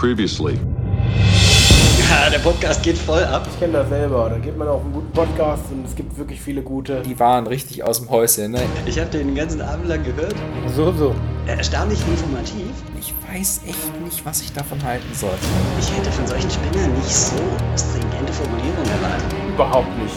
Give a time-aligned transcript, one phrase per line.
[0.00, 0.58] Previously.
[2.08, 3.46] Ja, der Podcast geht voll ab.
[3.52, 4.30] Ich kenne das selber.
[4.30, 7.02] Da geht man auf einen guten Podcast und es gibt wirklich viele gute.
[7.02, 8.62] Die waren richtig aus dem Häuschen, ne?
[8.86, 10.34] Ich habe den ganzen Abend lang gehört.
[10.74, 11.14] So, so.
[11.46, 12.70] Erstaunlich informativ.
[12.98, 15.34] Ich weiß echt nicht, was ich davon halten soll.
[15.78, 17.36] Ich hätte von solchen Spinnern nicht so
[17.76, 19.34] stringente Formulierungen erwartet.
[19.52, 20.14] Überhaupt nicht.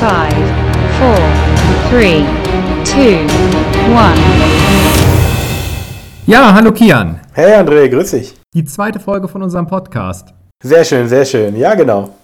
[0.00, 0.34] Five,
[0.98, 1.20] four,
[1.88, 2.24] three,
[2.84, 3.20] two,
[3.94, 4.65] one.
[6.28, 7.20] Ja, hallo Kian.
[7.34, 8.34] Hey André, grüß dich.
[8.52, 10.34] Die zweite Folge von unserem Podcast.
[10.60, 11.54] Sehr schön, sehr schön.
[11.54, 12.16] Ja, genau.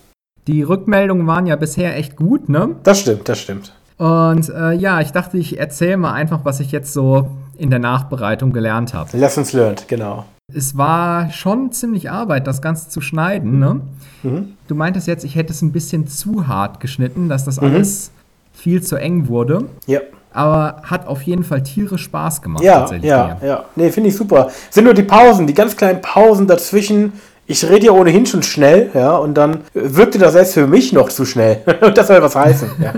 [0.48, 2.74] Die Rückmeldungen waren ja bisher echt gut, ne?
[2.82, 3.72] Das stimmt, das stimmt.
[3.98, 7.78] Und äh, ja, ich dachte, ich erzähle mal einfach, was ich jetzt so in der
[7.78, 9.16] Nachbereitung gelernt habe.
[9.16, 10.24] Lessons learned, genau.
[10.52, 13.82] Es war schon ziemlich Arbeit, das Ganze zu schneiden, ne?
[14.24, 14.54] Mhm.
[14.66, 18.10] Du meintest jetzt, ich hätte es ein bisschen zu hart geschnitten, dass das alles
[18.52, 19.66] viel zu eng wurde.
[19.86, 20.00] Ja.
[20.32, 22.62] Aber hat auf jeden Fall tierisch Spaß gemacht.
[22.62, 23.46] Ja, tatsächlich ja, mir.
[23.46, 23.64] ja.
[23.76, 24.50] Nee, finde ich super.
[24.70, 27.12] Sind nur die Pausen, die ganz kleinen Pausen dazwischen.
[27.46, 31.08] Ich rede ja ohnehin schon schnell, ja, und dann wirkte das selbst für mich noch
[31.08, 31.58] zu schnell.
[31.80, 32.70] Und das soll was heißen.
[32.80, 32.92] Ja,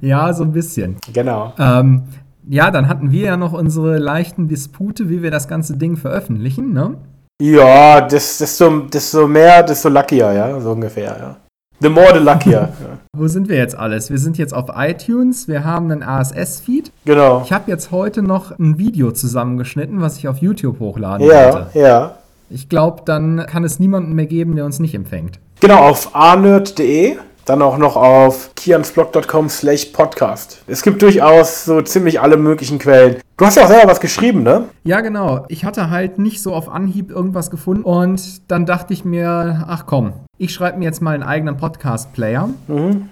[0.00, 0.96] ja, so ein bisschen.
[1.12, 1.52] genau.
[1.58, 2.04] Ähm,
[2.48, 6.72] ja, dann hatten wir ja noch unsere leichten Dispute, wie wir das ganze Ding veröffentlichen,
[6.72, 6.96] ne?
[7.40, 11.36] Ja, das, desto, desto mehr, desto luckier, ja, so ungefähr, ja.
[11.80, 12.52] The more the luckier.
[12.52, 12.68] ja.
[13.16, 14.10] Wo sind wir jetzt alles?
[14.10, 16.90] Wir sind jetzt auf iTunes, wir haben einen RSS-Feed.
[17.04, 17.42] Genau.
[17.44, 21.78] Ich habe jetzt heute noch ein Video zusammengeschnitten, was ich auf YouTube hochladen Ja, wollte.
[21.78, 22.14] ja.
[22.50, 25.38] Ich glaube, dann kann es niemanden mehr geben, der uns nicht empfängt.
[25.60, 27.16] Genau, auf anerd.de,
[27.48, 30.62] dann auch noch auf kiansblog.com slash podcast.
[30.66, 33.16] Es gibt durchaus so ziemlich alle möglichen Quellen.
[33.36, 34.64] Du hast ja auch selber was geschrieben, ne?
[34.84, 35.44] Ja, genau.
[35.48, 39.86] Ich hatte halt nicht so auf Anhieb irgendwas gefunden und dann dachte ich mir, ach
[39.86, 42.50] komm, ich schreibe mir jetzt mal einen eigenen Podcast-Player.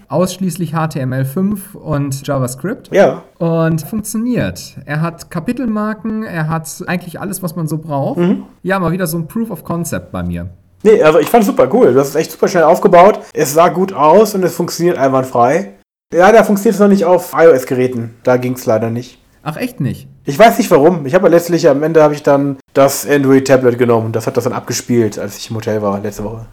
[0.07, 2.93] Ausschließlich HTML5 und JavaScript.
[2.93, 3.23] Ja.
[3.39, 4.75] Und funktioniert.
[4.85, 8.19] Er hat Kapitelmarken, er hat eigentlich alles, was man so braucht.
[8.63, 10.49] Ja, mal wieder so ein Proof of Concept bei mir.
[10.83, 11.93] Nee, also ich fand super cool.
[11.93, 13.19] Du hast es echt super schnell aufgebaut.
[13.33, 15.73] Es sah gut aus und es funktioniert einwandfrei.
[16.13, 18.15] Leider funktioniert es noch nicht auf iOS-Geräten.
[18.23, 19.19] Da ging es leider nicht.
[19.43, 20.07] Ach, echt nicht?
[20.25, 21.05] Ich weiß nicht warum.
[21.05, 24.11] Ich habe letztlich am Ende habe ich dann das Android-Tablet genommen.
[24.11, 26.47] Das hat das dann abgespielt, als ich im Hotel war letzte Woche.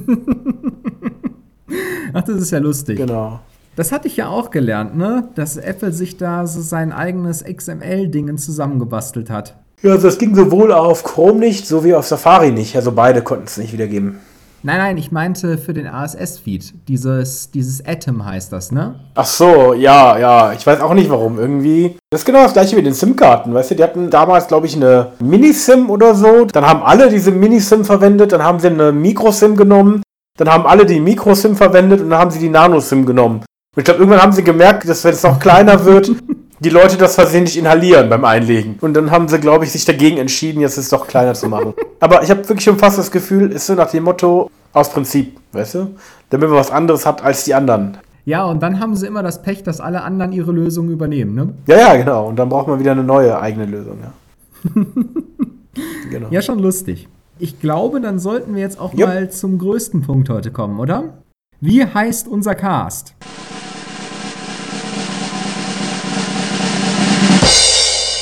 [2.12, 2.96] Ach, das ist ja lustig.
[2.96, 3.40] Genau.
[3.76, 5.28] Das hatte ich ja auch gelernt, ne?
[5.34, 9.56] Dass Apple sich da so sein eigenes XML-Dingen zusammengebastelt hat.
[9.82, 12.76] Ja, also es ging sowohl auf Chrome nicht, so wie auf Safari nicht.
[12.76, 14.18] Also beide konnten es nicht wiedergeben.
[14.62, 16.86] Nein, nein, ich meinte für den RSS-Feed.
[16.86, 18.96] Dieses, dieses Atom heißt das, ne?
[19.14, 20.52] Ach so, ja, ja.
[20.52, 21.38] Ich weiß auch nicht warum.
[21.38, 21.96] Irgendwie.
[22.10, 23.54] Das ist genau das gleiche wie den SIM-Karten.
[23.54, 26.44] Weißt du, die hatten damals, glaube ich, eine Mini-SIM oder so.
[26.44, 28.32] Dann haben alle diese Mini-SIM verwendet.
[28.32, 30.02] Dann haben sie eine Micro-SIM genommen.
[30.36, 33.36] Dann haben alle die Micro-SIM verwendet und dann haben sie die Nano-SIM genommen.
[33.74, 36.10] Und ich glaube, irgendwann haben sie gemerkt, dass wenn es noch kleiner wird,
[36.60, 38.76] die Leute das versehentlich inhalieren beim Einlegen.
[38.80, 41.74] Und dann haben sie, glaube ich, sich dagegen entschieden, jetzt es doch kleiner zu machen.
[42.00, 45.38] Aber ich habe wirklich schon fast das Gefühl, ist so nach dem Motto, aus Prinzip,
[45.52, 45.94] weißt du?
[46.28, 47.98] Damit man was anderes hat als die anderen.
[48.24, 51.54] Ja, und dann haben sie immer das Pech, dass alle anderen ihre Lösung übernehmen, ne?
[51.66, 52.28] Ja, ja, genau.
[52.28, 54.72] Und dann braucht man wieder eine neue eigene Lösung, ja.
[56.10, 56.28] genau.
[56.30, 57.08] Ja, schon lustig.
[57.38, 59.06] Ich glaube, dann sollten wir jetzt auch Ja.
[59.06, 61.14] mal zum größten Punkt heute kommen, oder?
[61.60, 63.14] Wie heißt unser Cast?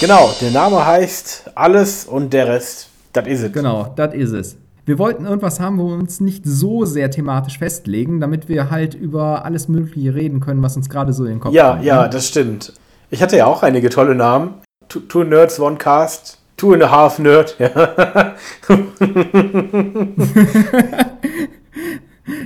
[0.01, 2.89] Genau, der Name heißt Alles und der Rest.
[3.13, 3.53] Das is it.
[3.53, 4.57] Genau, das ist es.
[4.87, 8.95] Wir wollten irgendwas haben, wo wir uns nicht so sehr thematisch festlegen, damit wir halt
[8.95, 11.85] über alles Mögliche reden können, was uns gerade so in den Kopf Ja, kommt.
[11.85, 12.11] ja, ne?
[12.11, 12.73] das stimmt.
[13.11, 14.55] Ich hatte ja auch einige tolle Namen.
[14.89, 16.39] Two, two Nerds, One Cast.
[16.57, 17.57] Two and a Half Nerd.
[17.59, 18.35] Ja.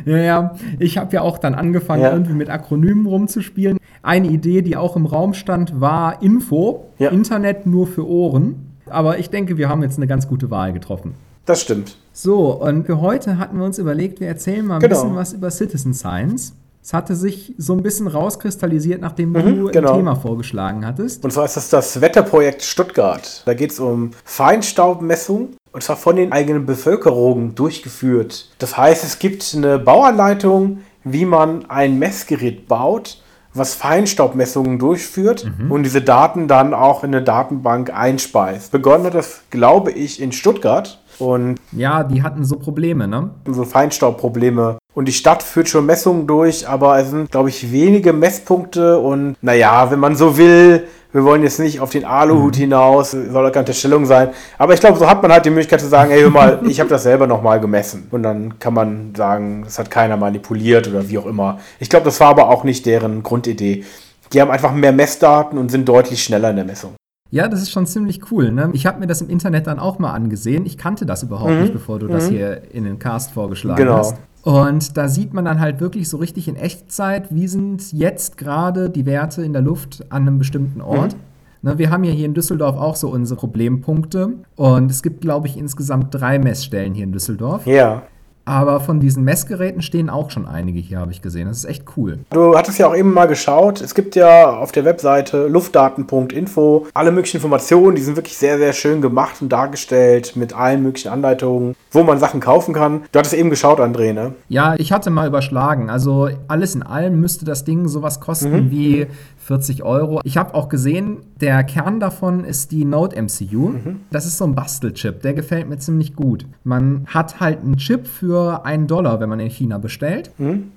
[0.04, 0.54] Ja, ja.
[0.78, 2.12] Ich habe ja auch dann angefangen, Ja.
[2.12, 3.78] irgendwie mit Akronymen rumzuspielen.
[4.02, 6.86] Eine Idee, die auch im Raum stand, war Info.
[6.98, 7.10] Ja.
[7.10, 8.68] Internet nur für Ohren.
[8.90, 11.14] Aber ich denke, wir haben jetzt eine ganz gute Wahl getroffen.
[11.46, 11.96] Das stimmt.
[12.12, 14.94] So, und für heute hatten wir uns überlegt, wir erzählen mal ein Genau.
[15.02, 16.54] bisschen was über Citizen Science.
[16.84, 19.92] Es hatte sich so ein bisschen rauskristallisiert, nachdem Mhm, du genau.
[19.92, 21.24] ein Thema vorgeschlagen hattest.
[21.24, 23.42] Und zwar ist das das Wetterprojekt Stuttgart.
[23.46, 28.50] Da geht es um Feinstaubmessung und zwar von den eigenen Bevölkerungen durchgeführt.
[28.58, 33.18] Das heißt, es gibt eine Bauanleitung, wie man ein Messgerät baut,
[33.54, 38.72] was Feinstaubmessungen durchführt und diese Daten dann auch in eine Datenbank einspeist.
[38.72, 41.02] Begonnen hat das, glaube ich, in Stuttgart.
[41.18, 43.30] Und Ja, die hatten so Probleme, ne?
[43.46, 44.78] so Feinstaubprobleme.
[44.94, 48.98] Und die Stadt führt schon Messungen durch, aber es sind, glaube ich, wenige Messpunkte.
[48.98, 53.50] Und naja, wenn man so will, wir wollen jetzt nicht auf den Aluhut hinaus, soll
[53.50, 54.30] keine Unterstellung sein.
[54.58, 56.80] Aber ich glaube, so hat man halt die Möglichkeit zu sagen, ey, hör mal, ich
[56.80, 58.06] habe das selber nochmal gemessen.
[58.10, 61.58] Und dann kann man sagen, das hat keiner manipuliert oder wie auch immer.
[61.80, 63.84] Ich glaube, das war aber auch nicht deren Grundidee.
[64.32, 66.94] Die haben einfach mehr Messdaten und sind deutlich schneller in der Messung.
[67.30, 68.52] Ja, das ist schon ziemlich cool.
[68.52, 68.70] Ne?
[68.74, 70.66] Ich habe mir das im Internet dann auch mal angesehen.
[70.66, 73.86] Ich kannte das überhaupt nicht, bevor du das hier in den Cast vorgeschlagen Mhm.
[73.86, 73.98] Genau.
[73.98, 74.16] hast.
[74.42, 78.90] Und da sieht man dann halt wirklich so richtig in Echtzeit, wie sind jetzt gerade
[78.90, 81.16] die Werte in der Luft an einem bestimmten Ort.
[81.62, 84.34] Ne, wir haben ja hier in Düsseldorf auch so unsere Problempunkte.
[84.56, 87.66] Und es gibt, glaube ich, insgesamt drei Messstellen hier in Düsseldorf.
[87.66, 88.02] Ja.
[88.44, 91.48] Aber von diesen Messgeräten stehen auch schon einige hier, habe ich gesehen.
[91.48, 92.18] Das ist echt cool.
[92.30, 93.80] Du hattest ja auch eben mal geschaut.
[93.80, 97.94] Es gibt ja auf der Webseite luftdaten.info alle möglichen Informationen.
[97.94, 102.18] Die sind wirklich sehr, sehr schön gemacht und dargestellt mit allen möglichen Anleitungen, wo man
[102.18, 103.02] Sachen kaufen kann.
[103.12, 104.34] Du hattest eben geschaut, André, ne?
[104.48, 105.90] Ja, ich hatte mal überschlagen.
[105.90, 109.06] Also alles in allem müsste das Ding sowas kosten wie
[109.42, 110.20] 40 Euro.
[110.24, 113.72] Ich habe auch gesehen, der Kern davon ist die Node MCU.
[114.10, 116.46] Das ist so ein Bastelchip, der gefällt mir ziemlich gut.
[116.64, 120.30] Man hat halt einen Chip für einen Dollar, wenn man in China bestellt.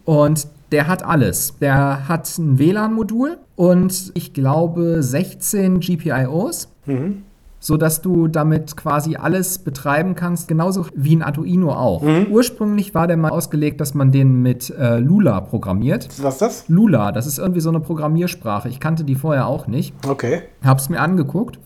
[0.05, 1.57] Und der hat alles.
[1.59, 6.93] Der hat ein WLAN-Modul und ich glaube 16 GPIOs so
[7.77, 12.03] dass du damit quasi alles betreiben kannst, genauso wie ein Arduino auch.
[12.29, 16.07] Ursprünglich war der mal ausgelegt, dass man den mit äh, Lula programmiert.
[16.21, 16.65] Was ist das?
[16.67, 18.69] Lula, das ist irgendwie so eine Programmiersprache.
[18.69, 19.95] Ich kannte die vorher auch nicht.
[20.07, 20.43] Okay.
[20.63, 21.57] Hab's mir angeguckt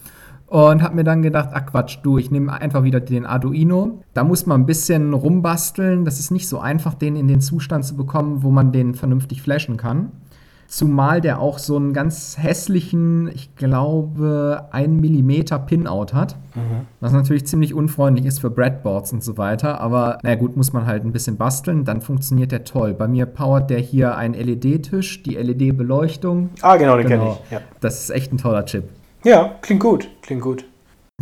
[0.48, 4.00] und hab mir dann gedacht, ach Quatsch, du, ich nehme einfach wieder den Arduino.
[4.13, 6.06] Da muss man ein bisschen rumbasteln.
[6.06, 9.42] Das ist nicht so einfach, den in den Zustand zu bekommen, wo man den vernünftig
[9.42, 10.12] flashen kann.
[10.71, 16.38] Zumal der auch so einen ganz hässlichen, ich glaube, 1 mm Pinout hat.
[17.00, 19.81] Was natürlich ziemlich unfreundlich ist für Breadboards und so weiter.
[19.81, 22.94] Aber na gut, muss man halt ein bisschen basteln, dann funktioniert der toll.
[22.94, 26.51] Bei mir powert der hier ein LED-Tisch, die LED-Beleuchtung.
[26.62, 27.39] Ah, genau, den kenne Genau.
[27.45, 27.51] ich.
[27.51, 27.62] Ja.
[27.81, 28.83] Das ist echt ein toller Chip.
[29.24, 30.07] ja, klingt gut.
[30.21, 30.66] Klingt gut.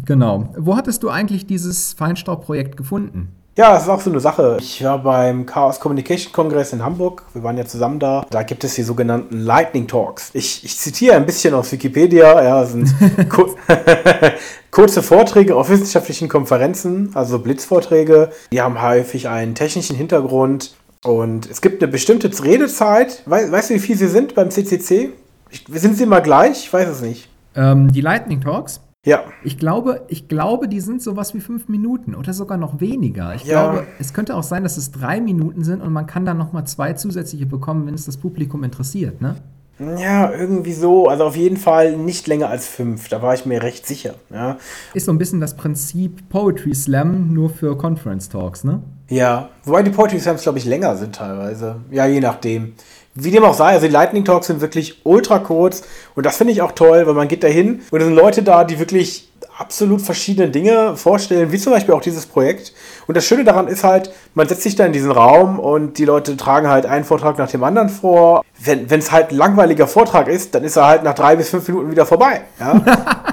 [0.05, 0.49] Genau.
[0.57, 3.29] Wo hattest du eigentlich dieses Feinstaubprojekt gefunden?
[3.57, 4.57] Ja, das ist auch so eine Sache.
[4.61, 7.23] Ich war beim Chaos Communication Kongress in Hamburg.
[7.33, 8.23] Wir waren ja zusammen da.
[8.29, 10.29] Da gibt es die sogenannten Lightning Talks.
[10.33, 12.43] Ich, ich zitiere ein bisschen aus Wikipedia.
[12.43, 12.93] Ja, das sind
[13.29, 13.55] kur
[14.69, 18.29] kurze Vorträge auf wissenschaftlichen Konferenzen, also Blitzvorträge.
[18.51, 20.75] Die haben häufig einen technischen Hintergrund.
[21.03, 23.23] Und es gibt eine bestimmte Redezeit.
[23.25, 25.13] Wei weißt du, wie viel sie sind beim CCC?
[25.49, 26.65] Ich, sind sie immer gleich?
[26.65, 27.27] Ich weiß es nicht.
[27.55, 28.81] Ähm, die Lightning Talks?
[29.05, 29.23] Ja.
[29.43, 33.35] Ich glaube, ich glaube, die sind sowas wie fünf Minuten oder sogar noch weniger.
[33.35, 33.71] Ich Ja.
[33.71, 36.51] glaube, es könnte auch sein, dass es drei Minuten sind und man kann dann noch
[36.51, 39.35] mal zwei zusätzliche bekommen, wenn es das Publikum interessiert, ne?
[39.79, 41.07] Ja, irgendwie so.
[41.07, 43.09] Also auf jeden Fall nicht länger als fünf.
[43.09, 44.15] Da war ich mir recht sicher.
[44.31, 44.57] Ja.
[44.95, 48.81] Ist so ein bisschen das Prinzip Poetry Slam nur für Conference Talks, ne?
[49.07, 51.75] Ja, wobei die Poetry Slams, glaube ich, länger sind teilweise.
[51.91, 52.73] Ja, je nachdem.
[53.13, 55.83] Wie dem auch sei, also die Lightning Talks sind wirklich ultra kurz
[56.17, 58.41] und das finde ich auch toll, weil man geht da hin und es sind Leute
[58.41, 59.29] da, die wirklich
[59.59, 62.73] absolut verschiedene Dinge vorstellen, wie zum Beispiel auch dieses Projekt.
[63.05, 66.05] Und das Schöne daran ist halt, man setzt sich da in diesen Raum und die
[66.05, 68.43] Leute tragen halt einen Vortrag nach dem anderen vor.
[68.57, 71.67] Wenn es halt ein langweiliger Vortrag ist, dann ist er halt nach drei bis fünf
[71.67, 72.41] Minuten wieder vorbei.
[72.59, 72.81] Ja?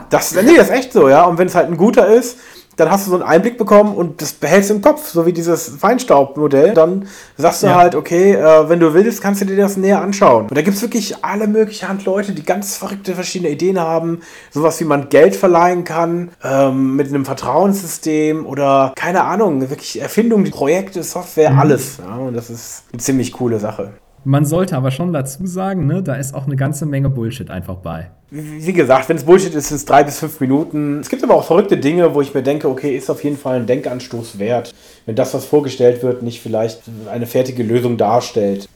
[0.11, 1.25] das, nee, das ist echt so, ja.
[1.25, 2.37] Und wenn es halt ein guter ist,
[2.77, 5.33] dann hast du so einen Einblick bekommen und das behältst du im Kopf, so wie
[5.33, 6.75] dieses Feinstaubmodell.
[6.75, 7.07] Dann
[7.37, 7.77] sagst du Ja.
[7.77, 10.43] halt, okay, äh, wenn du willst, kannst du dir das näher anschauen.
[10.49, 14.21] Und da gibt es wirklich alle möglichen Hand Leute, die ganz verrückte verschiedene Ideen haben.
[14.51, 20.51] Sowas wie man Geld verleihen kann ähm, mit einem Vertrauenssystem oder keine Ahnung, wirklich Erfindungen,
[20.51, 21.59] Projekte, Software, Mhm.
[21.59, 21.99] alles.
[21.99, 23.91] Ja, und das ist eine ziemlich coole Sache.
[24.25, 27.77] Man sollte aber schon dazu sagen, ne, da ist auch eine ganze Menge Bullshit einfach
[27.77, 28.11] bei.
[28.31, 31.01] Wie gesagt, wenn es Bullshit ist, sind es drei bis fünf Minuten.
[31.01, 33.57] Es gibt aber auch verrückte Dinge, wo ich mir denke, okay, ist auf jeden Fall
[33.61, 34.75] ein Denkanstoß wert,
[35.07, 38.69] wenn das, was vorgestellt wird, nicht vielleicht eine fertige Lösung darstellt.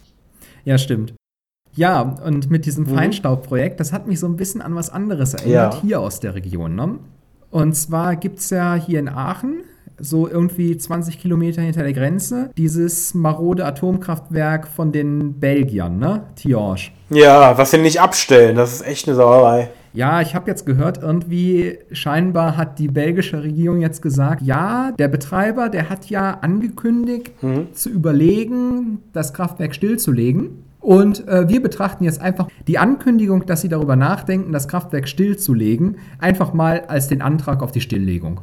[0.65, 1.15] Ja, stimmt.
[1.75, 5.75] Ja, und mit diesem Feinstaubprojekt, das hat mich so ein bisschen an was anderes erinnert,
[5.75, 5.81] Ja.
[5.81, 6.75] hier aus der Region.
[6.75, 6.97] Ne?
[7.51, 9.61] Und zwar gibt es ja hier in Aachen,
[9.99, 16.23] so irgendwie 20 Kilometer hinter der Grenze, dieses marode Atomkraftwerk von den Belgiern, ne?
[16.37, 16.91] Tihange.
[17.11, 19.71] Ja, was sie nicht abstellen, das ist echt eine Sauerei.
[19.93, 25.09] Ja, ich habe jetzt gehört, irgendwie scheinbar hat die belgische Regierung jetzt gesagt, ja, der
[25.09, 27.33] Betreiber, der hat ja angekündigt,
[27.73, 30.65] zu überlegen, das Kraftwerk stillzulegen.
[30.81, 35.97] Und äh, wir betrachten jetzt einfach die Ankündigung, dass sie darüber nachdenken, das Kraftwerk stillzulegen,
[36.19, 38.43] einfach mal als den Antrag auf die Stilllegung.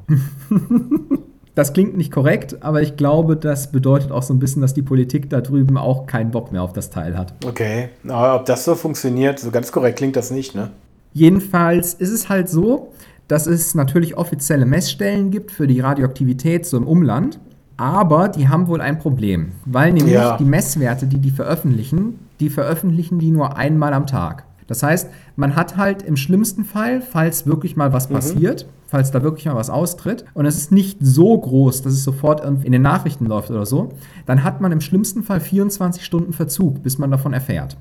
[1.56, 4.82] Das klingt nicht korrekt, aber ich glaube, das bedeutet auch so ein bisschen, dass die
[4.82, 7.34] Politik da drüben auch keinen Bock mehr auf das Teil hat.
[7.48, 10.72] Okay, aber ob das so funktioniert, so ganz korrekt klingt das nicht, ne?
[11.14, 12.92] Jedenfalls ist es halt so,
[13.30, 17.40] dass es natürlich offizielle Messstellen gibt für die Radioaktivität so im Umland,
[17.78, 20.36] aber die haben wohl ein Problem, weil nämlich Ja.
[20.38, 24.44] die Messwerte, die die veröffentlichen, die veröffentlichen die nur einmal am Tag.
[24.68, 29.24] Das heißt, man hat halt im schlimmsten Fall, falls wirklich mal was passiert, falls da
[29.24, 32.82] wirklich mal was austritt und es ist nicht so groß, dass es sofort in den
[32.82, 33.90] Nachrichten läuft oder so,
[34.26, 37.78] dann hat man im schlimmsten Fall 24 Stunden Verzug, bis man davon erfährt.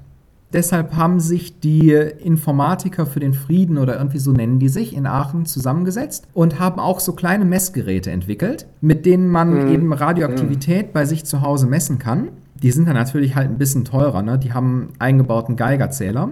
[0.53, 5.05] Deshalb haben sich die Informatiker für den Frieden oder irgendwie so nennen die sich in
[5.05, 11.07] Aachen zusammengesetzt und haben auch so kleine Messgeräte entwickelt, mit denen man eben Radioaktivität bei
[11.07, 12.29] sich zu Hause messen kann.
[12.62, 14.38] Die sind dann natürlich halt ein bisschen teurer, ne?
[14.38, 16.31] Die haben eingebauten Geigerzähler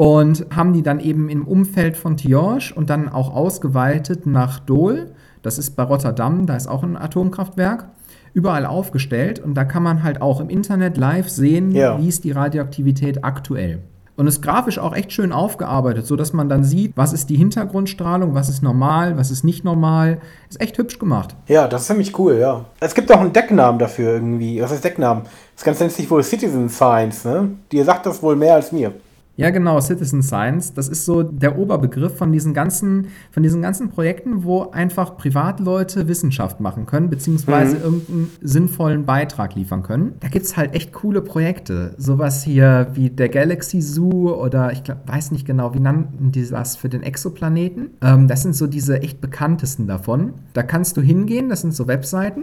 [0.00, 5.10] und haben die dann eben im Umfeld von Tiorge und dann auch ausgeweitet nach Dole.
[5.42, 7.84] Das ist bei Rotterdam, da ist auch ein Atomkraftwerk.
[8.32, 11.98] Überall aufgestellt und da kann man halt auch im Internet live sehen, Ja.
[12.00, 13.80] wie ist die Radioaktivität aktuell.
[14.16, 18.32] Und ist grafisch auch echt schön aufgearbeitet, sodass man dann sieht, was ist die Hintergrundstrahlung,
[18.34, 20.18] was ist normal, was ist nicht normal.
[20.48, 21.36] Ist echt hübsch gemacht.
[21.46, 22.64] Ja, das ist ziemlich cool, ja.
[22.80, 24.62] Es gibt auch einen Decknamen dafür irgendwie.
[24.62, 25.24] Was heißt Decknamen?
[25.56, 27.50] Das Ganze nennt sich wohl Citizen Science, ne?
[27.70, 28.94] Dir sagt das wohl mehr als mir.
[29.40, 30.74] Ja, genau, Citizen Science.
[30.74, 36.08] Das ist so der Oberbegriff von diesen ganzen, von diesen ganzen Projekten, wo einfach Privatleute
[36.08, 40.12] Wissenschaft machen können, beziehungsweise irgendeinen sinnvollen Beitrag liefern können.
[40.20, 41.94] Da gibt es halt echt coole Projekte.
[41.96, 46.46] Sowas hier wie der Galaxy Zoo oder ich glaub, weiß nicht genau, wie nannten die
[46.46, 47.92] das für den Exoplaneten.
[48.02, 50.34] Ähm, das sind so diese echt bekanntesten davon.
[50.52, 52.42] Da kannst du hingehen, das sind so Webseiten.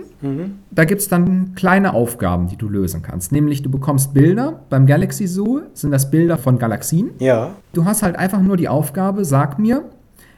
[0.71, 3.31] Da gibt es dann kleine Aufgaben, die du lösen kannst.
[3.31, 4.61] Nämlich du bekommst Bilder.
[4.71, 6.86] Beim Galaxy Zoo sind das Bilder von Galaxien.
[7.19, 7.55] Ja.
[7.73, 9.83] Du hast halt einfach nur die Aufgabe, sag mir,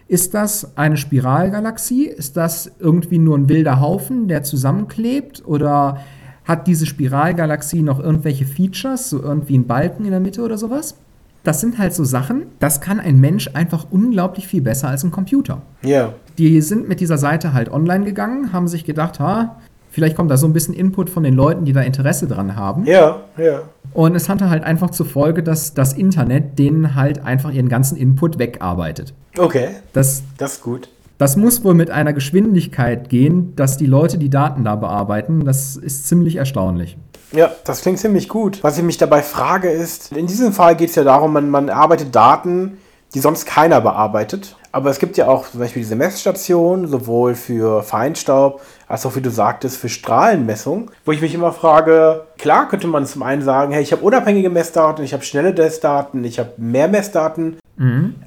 [0.08, 2.06] ist das eine Spiralgalaxie?
[2.06, 5.44] Ist das irgendwie nur ein wilder Haufen, der zusammenklebt?
[5.46, 6.00] Oder
[6.46, 10.96] hat diese Spiralgalaxie noch irgendwelche Features, so irgendwie ein Balken in der Mitte oder sowas?
[11.44, 15.12] Das sind halt so Sachen, das kann ein Mensch einfach unglaublich viel besser als ein
[15.12, 15.62] Computer.
[15.84, 16.13] Ja.
[16.38, 19.58] Die sind mit dieser Seite halt online gegangen, haben sich gedacht, ha,
[20.00, 22.86] vielleicht kommt da so ein bisschen Input von den Leuten, die da Interesse dran haben.
[22.86, 23.62] Ja, ja.
[23.94, 27.98] Und es hatte halt einfach zur Folge, dass das Internet denen halt einfach ihren ganzen
[27.98, 29.13] Input wegarbeitet.
[29.38, 29.70] Okay.
[29.94, 30.89] Das, Das ist gut.
[31.18, 35.44] das muss wohl mit einer Geschwindigkeit gehen, dass die Leute die Daten da bearbeiten.
[35.46, 36.98] Das ist ziemlich erstaunlich.
[37.32, 38.63] Ja, das klingt ziemlich gut.
[38.63, 41.68] Was ich mich dabei frage ist, in diesem Fall geht es ja darum, man, man
[41.68, 42.77] erarbeitet Daten,
[43.13, 44.56] die sonst keiner bearbeitet.
[44.72, 49.22] Aber es gibt ja auch zum Beispiel diese Messstation, sowohl für Feinstaub als auch, wie
[49.22, 53.74] du sagtest, für Strahlenmessung, wo ich mich immer frage, klar könnte man zum einen sagen,
[53.74, 57.58] hey, ich habe unabhängige Messdaten, ich habe schnelle Messdaten, ich habe mehr Messdaten.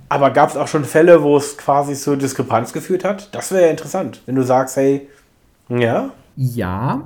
[0.09, 3.35] Aber gab es auch schon Fälle, wo es quasi zur Diskrepanz geführt hat?
[3.35, 5.09] Das wäre ja interessant, wenn du sagst, hey,
[5.69, 7.03] ja, Ja,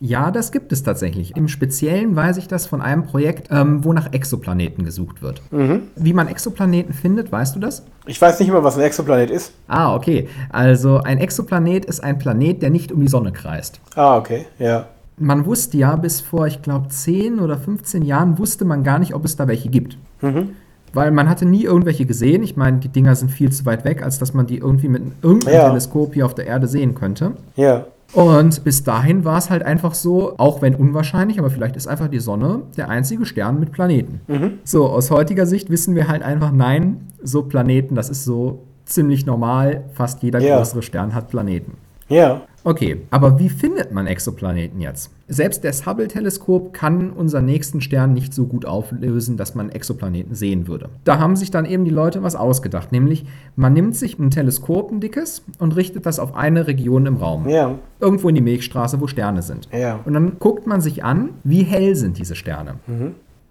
[0.00, 1.36] ja, das gibt es tatsächlich.
[1.36, 5.40] Im Speziellen weiß ich das von einem Projekt, ähm, wo nach Exoplaneten gesucht wird.
[5.96, 7.84] Wie man Exoplaneten findet, weißt du das?
[8.08, 9.52] ich weiß nicht immer, was ein Exoplanet ist.
[9.66, 10.28] Ah, okay.
[10.50, 13.80] Also ein Exoplanet ist ein Planet, der nicht um die Sonne kreist.
[13.96, 14.86] Ah, okay, ja.
[15.18, 19.14] Man wusste ja bis vor, ich glaube, 10 oder 15 Jahren, wusste man gar nicht,
[19.14, 19.96] ob es da welche gibt.
[20.92, 22.42] Weil man hatte nie irgendwelche gesehen.
[22.42, 25.02] Ich meine, die Dinger sind viel zu weit weg, als dass man die irgendwie mit
[25.22, 25.68] irgendeinem Ja.
[25.68, 27.32] Teleskop hier auf der Erde sehen könnte.
[27.56, 27.86] Ja.
[28.12, 32.08] Und bis dahin war es halt einfach so, auch wenn unwahrscheinlich, aber vielleicht ist einfach
[32.08, 34.20] die Sonne der einzige Stern mit Planeten.
[34.64, 39.26] So, aus heutiger Sicht wissen wir halt einfach, nein, so Planeten, das ist so ziemlich
[39.26, 39.84] normal.
[39.92, 40.56] Fast jeder Ja.
[40.58, 41.72] größere Stern hat Planeten.
[42.08, 42.42] Ja.
[42.66, 45.12] Okay, aber wie findet man Exoplaneten jetzt?
[45.28, 50.66] Selbst das Hubble-Teleskop kann unseren nächsten Stern nicht so gut auflösen, dass man Exoplaneten sehen
[50.66, 50.88] würde.
[51.04, 54.90] Da haben sich dann eben die Leute was ausgedacht, nämlich man nimmt sich ein Teleskop,
[54.90, 57.48] ein dickes, und richtet das auf eine Region im Raum.
[57.48, 57.78] Ja.
[58.00, 59.68] Irgendwo in die Milchstraße, wo Sterne sind.
[59.72, 60.00] Ja.
[60.04, 62.74] Und dann guckt man sich an, wie hell sind diese Sterne.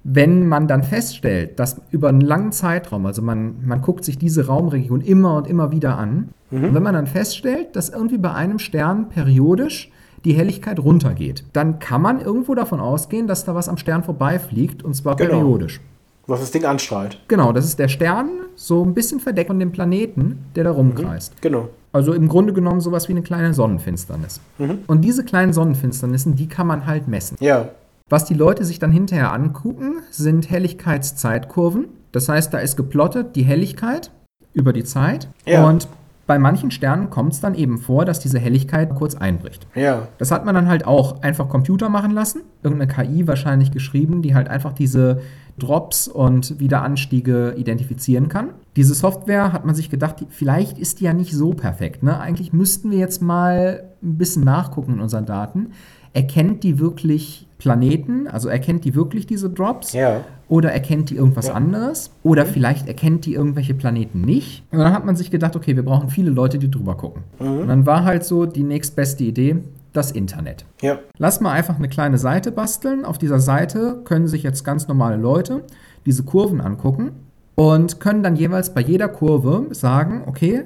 [0.04, 4.48] Wenn man dann feststellt, dass über einen langen Zeitraum, also man, man guckt sich diese
[4.48, 6.32] Raumregion immer und immer wieder an,
[6.64, 9.92] und wenn man dann feststellt, dass irgendwie bei einem Stern periodisch
[10.24, 14.84] die Helligkeit runtergeht, dann kann man irgendwo davon ausgehen, dass da was am Stern vorbeifliegt,
[14.84, 15.30] und zwar Genau.
[15.32, 15.82] periodisch.
[16.28, 17.22] Was das Ding anstrahlt.
[17.28, 21.40] Genau, das ist der Stern, so ein bisschen verdeckt von dem Planeten, der da rumkreist.
[21.42, 21.70] Genau.
[21.94, 24.42] Also im Grunde genommen sowas wie eine kleine Sonnenfinsternis.
[24.88, 27.38] Und diese kleinen Sonnenfinsternissen, die kann man halt messen.
[27.40, 27.70] Ja.
[28.10, 31.86] Was die Leute sich dann hinterher angucken, sind Helligkeitszeitkurven.
[32.12, 34.12] Das heißt, da ist geplottet die Helligkeit
[34.54, 35.28] über die Zeit.
[35.46, 35.68] Ja.
[35.68, 35.88] Und
[36.28, 39.68] bei manchen Sternen kommt es dann eben vor, dass diese Helligkeit kurz einbricht.
[39.76, 40.08] Ja.
[40.18, 44.34] Das hat man dann halt auch einfach Computer machen lassen, irgendeine KI wahrscheinlich geschrieben, die
[44.34, 45.22] halt einfach diese
[45.58, 48.50] Drops und Wiederanstiege identifizieren kann.
[48.76, 52.04] Diese Software hat man sich gedacht, die, vielleicht ist die ja nicht so perfekt.
[52.04, 52.20] Ne?
[52.20, 55.72] Eigentlich müssten wir jetzt mal ein bisschen nachgucken in unseren Daten.
[56.14, 58.28] Erkennt die wirklich Planeten?
[58.28, 59.94] Also erkennt die wirklich diese Drops?
[59.94, 60.22] Ja.
[60.48, 61.54] Oder erkennt die irgendwas Ja.
[61.54, 62.12] anderes?
[62.24, 64.64] Oder vielleicht erkennt die irgendwelche Planeten nicht?
[64.72, 67.24] Und dann hat man sich gedacht, okay, wir brauchen viele Leute, die drüber gucken.
[67.40, 69.58] Und dann war halt so die nächstbeste Idee,
[69.94, 70.66] das Internet.
[70.82, 71.00] Ja.
[71.18, 73.06] Lass mal einfach eine kleine Seite basteln.
[73.06, 75.64] Auf dieser Seite können sich jetzt ganz normale Leute
[76.06, 77.12] diese Kurven angucken
[77.56, 80.64] und können dann jeweils bei jeder Kurve sagen, okay,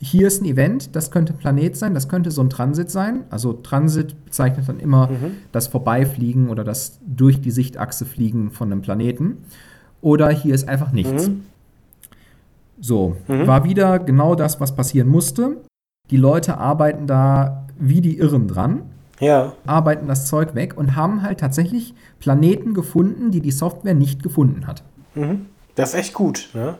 [0.00, 3.24] hier ist ein Event, das könnte Planet sein, das könnte so ein Transit sein.
[3.30, 5.10] Also Transit bezeichnet dann immer
[5.52, 9.38] das Vorbeifliegen oder das durch die Sichtachse fliegen von einem Planeten.
[10.00, 11.28] oder hier ist einfach nichts.
[12.80, 15.56] So, war wieder genau das, was passieren musste.
[16.10, 18.82] Die Leute arbeiten da wie die Irren dran,
[19.20, 19.54] Ja.
[19.66, 24.66] arbeiten das Zeug weg und haben halt tatsächlich Planeten gefunden, die die Software nicht gefunden
[24.68, 24.84] hat.
[25.74, 26.78] Das ist echt gut, ne?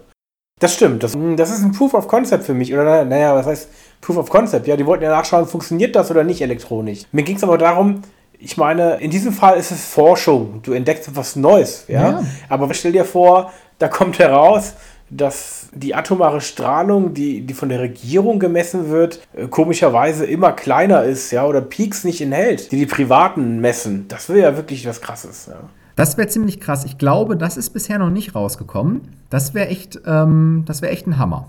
[0.58, 1.02] Das stimmt.
[1.02, 2.72] Das, das ist ein Proof of Concept für mich.
[2.72, 3.68] Oder naja, was heißt
[4.00, 4.66] Proof of Concept?
[4.66, 7.02] Ja, die wollten ja nachschauen, funktioniert das oder nicht elektronisch.
[7.12, 8.02] Mir ging es aber darum,
[8.38, 10.60] ich meine, in diesem Fall ist es Forschung.
[10.62, 12.10] Du entdeckst etwas Neues, ja?
[12.10, 12.24] Ja.
[12.48, 14.74] Aber stell dir vor, da kommt heraus,
[15.10, 21.04] dass die atomare Strahlung, die, die von der Regierung gemessen wird, äh, komischerweise immer kleiner
[21.04, 24.06] ist, ja, oder Peaks nicht enthält, die die Privaten messen.
[24.08, 25.60] Das wäre ja wirklich was Krasses, ja.
[25.98, 26.84] Das wäre ziemlich krass.
[26.84, 29.00] Ich glaube, das ist bisher noch nicht rausgekommen.
[29.30, 31.48] Das wäre echt, ähm, das wäre echt ein Hammer.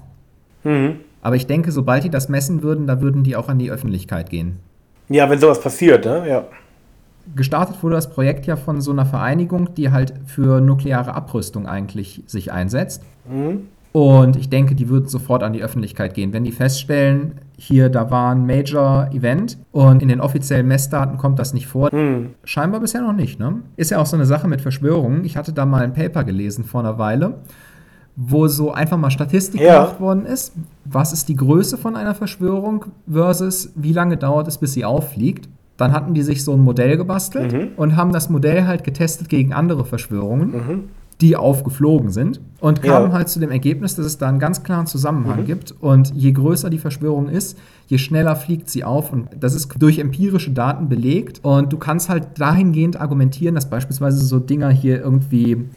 [1.22, 4.32] Aber ich denke, sobald die das messen würden, da würden die auch an die Öffentlichkeit
[4.32, 4.58] gehen.
[5.08, 6.28] Ja, wenn sowas passiert, ne?
[6.28, 6.46] Ja.
[7.36, 12.24] Gestartet wurde das Projekt ja von so einer Vereinigung, die halt für nukleare Abrüstung eigentlich
[12.26, 13.04] sich einsetzt.
[13.92, 16.32] Und ich denke, die würden sofort an die Öffentlichkeit gehen.
[16.32, 21.54] Wenn die feststellen, hier, da war ein Major-Event und in den offiziellen Messdaten kommt das
[21.54, 21.90] nicht vor.
[22.44, 23.56] Scheinbar bisher noch nicht, ne?
[23.78, 25.26] Ist ja auch so eine Sache mit Verschwörungen.
[25.26, 27.36] Ich hatte da mal ein Paper gelesen vor einer Weile,
[28.16, 29.84] wo so einfach mal Statistik Ja.
[29.84, 30.54] gemacht worden ist.
[30.86, 35.50] Was ist die Größe von einer Verschwörung versus wie lange dauert es, bis sie auffliegt?
[35.78, 37.68] Dann hatten die sich so ein Modell gebastelt Mhm.
[37.78, 40.54] und haben das Modell halt getestet gegen andere Verschwörungen,
[41.22, 42.84] die aufgeflogen sind und Ja.
[42.84, 42.88] Mhm.
[43.04, 45.74] kamen halt zu dem Ergebnis, dass es da einen ganz klaren Zusammenhang gibt.
[45.82, 47.58] Und je größer die Verschwörung ist,
[47.88, 49.12] je schneller fliegt sie auf.
[49.12, 51.42] Und das ist durch empirische Daten belegt.
[51.44, 55.70] Und du kannst halt dahingehend argumentieren, dass beispielsweise so Dinger hier irgendwie, Mhm.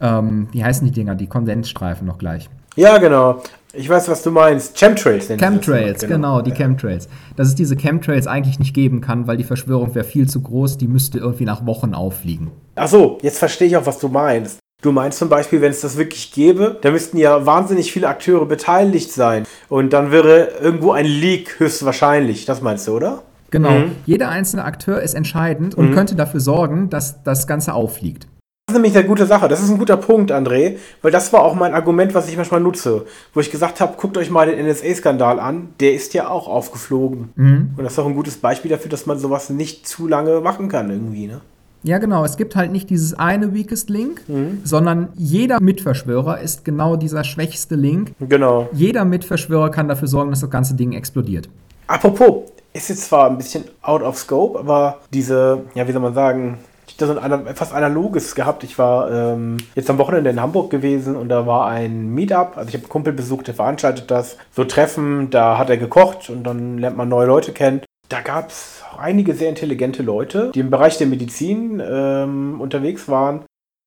[0.00, 2.48] ähm, wie heißen die Dinger, die Kondensstreifen noch gleich.
[2.76, 3.42] Ja, genau.
[3.72, 4.76] Ich weiß, was du meinst.
[4.78, 6.14] Chemtrails Chemtrails, immer.
[6.14, 7.08] genau, die Chemtrails.
[7.36, 10.78] Dass es diese Chemtrails eigentlich nicht geben kann, weil die Verschwörung wäre viel zu groß,
[10.78, 12.50] die müsste irgendwie nach Wochen auffliegen.
[12.76, 14.58] Ach so, jetzt verstehe ich auch, was du meinst.
[14.80, 18.46] Du meinst zum Beispiel, wenn es das wirklich gäbe, da müssten ja wahnsinnig viele Akteure
[18.46, 19.44] beteiligt sein.
[19.68, 22.44] Und dann wäre irgendwo ein Leak höchstwahrscheinlich.
[22.44, 23.22] Das meinst du, oder?
[23.50, 23.96] Genau, Mhm.
[24.06, 28.28] jeder einzelne Akteur ist entscheidend und könnte dafür sorgen, dass das Ganze auffliegt.
[28.68, 29.48] Das ist nämlich eine gute Sache.
[29.48, 32.60] Das ist ein guter Punkt, André, weil das war auch mein Argument, was ich manchmal
[32.60, 33.06] nutze.
[33.34, 35.70] Wo ich gesagt habe, guckt euch mal den NSA-Skandal an.
[35.80, 37.30] Der ist ja auch aufgeflogen.
[37.36, 40.68] Und das ist auch ein gutes Beispiel dafür, dass man sowas nicht zu lange machen
[40.68, 41.40] kann irgendwie, ne?
[41.88, 42.22] Ja, genau.
[42.22, 44.60] Es gibt halt nicht dieses eine Weakest Link, Mhm.
[44.62, 48.12] sondern jeder Mitverschwörer ist genau dieser schwächste Link.
[48.20, 48.68] Genau.
[48.74, 51.48] Jeder Mitverschwörer kann dafür sorgen, dass das ganze Ding explodiert.
[51.86, 52.42] Apropos,
[52.74, 56.58] ist jetzt zwar ein bisschen out of scope, aber diese, ja, wie soll man sagen,
[56.86, 58.64] ich habe da so ein etwas Analoges gehabt.
[58.64, 62.52] Ich war ähm, jetzt am Wochenende in Hamburg gewesen und da war ein Meetup.
[62.56, 64.36] Also ich habe einen Kumpel besucht, der veranstaltet das.
[64.54, 67.80] So Treffen, da hat er gekocht und dann lernt man neue Leute kennen.
[68.08, 73.44] Da gab es einige sehr intelligente Leute, die im Bereich der Medizin ähm, unterwegs waren.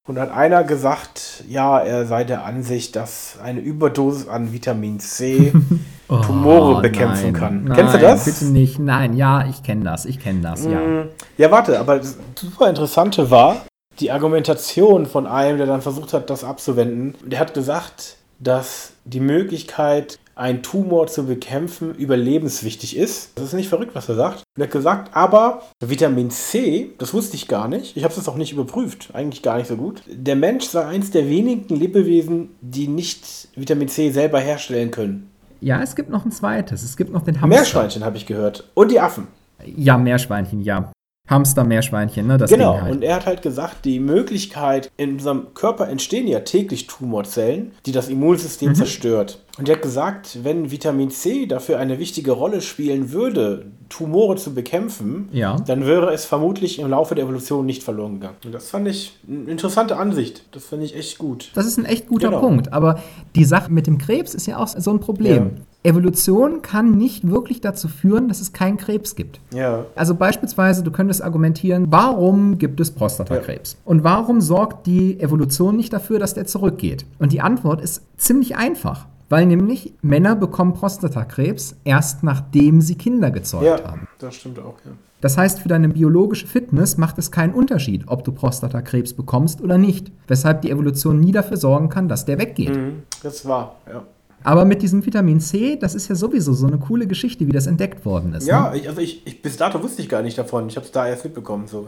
[0.08, 5.00] Und dann hat einer gesagt, ja, er sei der Ansicht, dass eine Überdosis an Vitamin
[5.00, 5.52] C
[6.08, 7.64] Tumore Oh, bekämpfen nein, kann.
[7.64, 8.26] Nein, Kennst du das?
[8.26, 8.80] Bitte nicht.
[8.80, 10.06] Nein, ja, ich kenne das.
[10.06, 10.80] Ich kenne das, ja.
[10.80, 13.58] Mm, Ja, warte, aber das super Interessante war
[14.00, 17.16] die Argumentation von einem, der dann versucht hat, das abzuwenden.
[17.24, 23.32] Der hat gesagt, dass die Möglichkeit, einen Tumor zu bekämpfen, überlebenswichtig ist.
[23.36, 24.44] Das ist nicht verrückt, was er sagt.
[24.58, 27.98] Er hat gesagt, aber Vitamin C, das wusste ich gar nicht.
[27.98, 29.10] Ich habe es auch nicht überprüft.
[29.14, 30.02] Eigentlich gar nicht so gut.
[30.08, 35.30] Der Mensch sei eins der wenigen Lebewesen, die nicht Vitamin C selber herstellen können.
[35.60, 36.82] Ja, es gibt noch ein zweites.
[36.84, 37.48] Es gibt noch den Hamster.
[37.48, 38.70] Meerschweinchen habe ich gehört.
[38.74, 39.28] Und die Affen.
[39.64, 40.92] Ja, Meerschweinchen, ja.
[41.30, 42.38] Hamster, Meerschweinchen, ne?
[42.38, 42.92] Das Genau, halt.
[42.92, 47.92] und er hat halt gesagt, die Möglichkeit, in unserem Körper entstehen ja täglich Tumorzellen, die
[47.92, 48.76] das Immunsystem Mhm.
[48.76, 49.40] zerstört.
[49.58, 54.54] Und er hat gesagt, wenn Vitamin C dafür eine wichtige Rolle spielen würde, Tumore zu
[54.54, 55.58] bekämpfen, Ja.
[55.58, 58.38] dann wäre es vermutlich im Laufe der Evolution nicht verloren gegangen.
[58.46, 60.46] Und das fand ich eine interessante Ansicht.
[60.54, 61.52] Das finde ich echt gut.
[61.54, 62.40] Das ist ein echt guter Genau.
[62.40, 62.72] Punkt.
[62.72, 63.00] Aber
[63.36, 65.52] die Sache mit dem Krebs ist ja auch so ein Problem.
[65.84, 65.90] Ja.
[65.92, 69.40] Evolution kann nicht wirklich dazu führen, dass es keinen Krebs gibt.
[69.54, 69.86] Ja.
[69.96, 73.78] Also beispielsweise, du könntest argumentieren, warum gibt es Prostatakrebs?
[73.84, 77.06] Und warum sorgt die Evolution nicht dafür, dass der zurückgeht?
[77.20, 79.08] Und die Antwort ist ziemlich einfach.
[79.32, 84.08] Weil nämlich Männer bekommen Prostatakrebs erst nachdem sie Kinder gezeugt Ja, haben.
[84.20, 84.92] das stimmt auch, ja.
[85.22, 89.78] Das heißt, für deine biologische Fitness macht es keinen Unterschied, ob du Prostatakrebs bekommst oder
[89.78, 90.12] nicht.
[90.28, 92.76] Weshalb die Evolution nie dafür sorgen kann, dass der weggeht.
[92.76, 94.04] Mhm, das war, ja.
[94.44, 97.68] Aber mit diesem Vitamin C, das ist ja sowieso so eine coole Geschichte, wie das
[97.68, 98.48] entdeckt worden ist.
[98.48, 98.80] Ja, Ne?
[98.80, 100.68] ich, also ich, ich, bis dato wusste ich gar nicht davon.
[100.68, 101.88] Ich habe es da erst mitbekommen, so,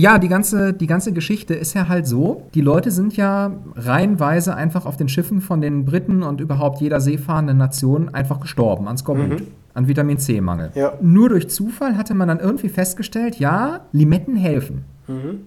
[0.00, 0.18] ja.
[0.18, 4.86] Die ganze, die ganze Geschichte ist ja halt so, die Leute sind ja reihenweise einfach
[4.86, 9.42] auf den Schiffen von den Briten und überhaupt jeder seefahrenden Nation einfach gestorben an Skorbut,
[9.74, 10.70] an Vitamin C-Mangel.
[10.74, 10.92] Ja.
[11.00, 14.84] Nur durch Zufall hatte man dann irgendwie festgestellt, ja, Limetten helfen.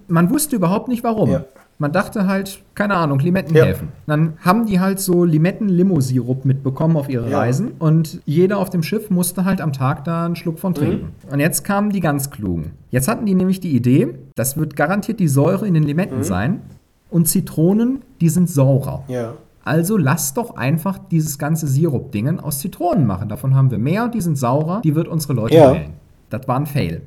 [0.08, 1.30] Man wusste überhaupt nicht warum.
[1.30, 1.44] Ja.
[1.80, 3.64] Man dachte halt, keine Ahnung, Limetten Ja.
[3.64, 3.88] helfen.
[4.06, 7.38] Dann haben die halt so Limetten-Limo-Sirup mitbekommen auf ihre Ja.
[7.38, 11.06] Reisen und jeder auf dem Schiff musste halt am Tag da einen Schluck von trinken.
[11.26, 11.32] Mhm.
[11.32, 12.72] Und jetzt kamen die ganz Klugen.
[12.90, 16.22] Jetzt hatten die nämlich die Idee, das wird garantiert die Säure in den Limetten Mhm.
[16.24, 16.60] sein
[17.08, 19.02] und Zitronen, die sind saurer.
[19.08, 19.32] Ja.
[19.64, 23.28] Also lass doch einfach dieses ganze Sirup-Dingen aus Zitronen machen.
[23.30, 25.72] Davon haben wir mehr, die sind saurer, die wird unsere Leute Ja.
[25.72, 25.92] wählen.
[26.28, 27.00] Das war ein Fail.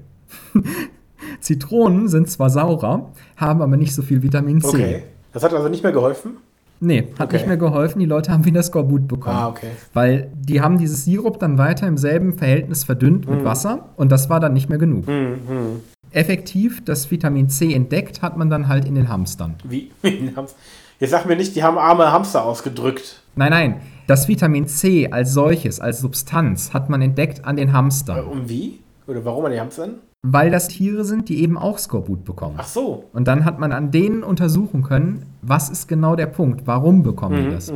[1.43, 4.67] Zitronen sind zwar saurer, haben aber nicht so viel Vitamin C.
[4.67, 5.03] Okay.
[5.33, 6.37] Das hat also nicht mehr geholfen?
[6.79, 7.37] Nee, hat Okay.
[7.37, 7.99] nicht mehr geholfen.
[7.99, 9.37] Die Leute haben wieder Skorbut bekommen.
[9.37, 9.67] Ah, okay.
[9.93, 13.35] Weil die haben dieses Sirup dann weiter im selben Verhältnis verdünnt Mhm.
[13.37, 15.05] mit Wasser und das war dann nicht mehr genug.
[16.11, 19.55] Effektiv das Vitamin C entdeckt hat man dann halt in den Hamstern.
[19.63, 19.91] Wie?
[20.99, 23.21] Jetzt sag mir nicht, die haben arme Hamster ausgedrückt.
[23.35, 28.25] Nein, nein, das Vitamin C als solches, als Substanz hat man entdeckt an den Hamstern.
[28.27, 28.79] Um wie?
[29.07, 29.95] Oder warum an die Hamstern?
[30.25, 32.55] Weil das Tiere sind, die eben auch Skorbut bekommen.
[32.57, 33.03] Ach so.
[33.11, 37.41] Und dann hat man an denen untersuchen können, was ist genau der Punkt, warum bekommen
[37.41, 37.73] Mhm, die das.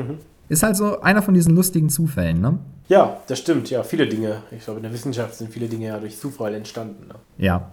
[0.50, 2.58] Ist halt so einer von diesen lustigen Zufällen, ne?
[2.88, 3.70] Ja, das stimmt.
[3.70, 4.38] Ja, viele Dinge.
[4.52, 7.08] Ich glaube, in der Wissenschaft sind viele Dinge ja durch Zufall entstanden.
[7.10, 7.16] Ne?
[7.38, 7.70] Ja.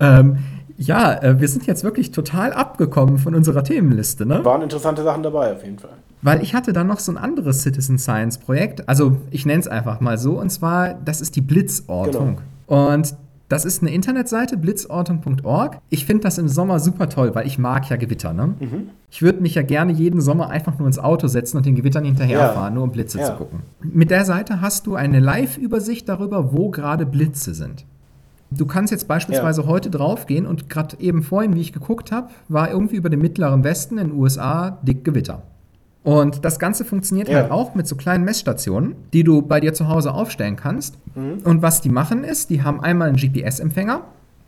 [0.00, 0.38] Ähm,
[0.78, 4.42] ja, äh, wir sind jetzt wirklich total abgekommen von unserer Themenliste, ne?
[4.42, 5.90] Waren interessante Sachen dabei, auf jeden Fall.
[6.22, 9.68] Weil ich hatte dann noch so ein anderes Citizen Science Projekt, also ich nenne es
[9.68, 12.38] einfach mal so, und zwar, das ist die Blitzortung.
[12.66, 13.14] Und
[13.48, 15.78] das ist eine Internetseite, blitzortung.org.
[15.88, 18.54] Ich finde das im Sommer super toll, weil ich mag ja Gewitter, ne?
[19.10, 22.04] Ich würde mich ja gerne jeden Sommer einfach nur ins Auto setzen und den Gewittern
[22.04, 22.74] hinterherfahren, Ja.
[22.74, 23.24] nur um Blitze Ja.
[23.26, 23.60] zu gucken.
[23.82, 27.84] Mit der Seite hast du eine Live-Übersicht darüber, wo gerade Blitze sind.
[28.50, 32.70] Du kannst jetzt beispielsweise heute draufgehen und gerade eben vorhin, wie ich geguckt habe, war
[32.70, 35.42] irgendwie über dem mittleren Westen in den USA dick Gewitter.
[36.08, 37.36] Und das Ganze funktioniert Ja.
[37.42, 40.96] halt auch mit so kleinen Messstationen, die du bei dir zu Hause aufstellen kannst.
[41.44, 44.00] Und was die machen ist, die haben einmal einen GPS-Empfänger,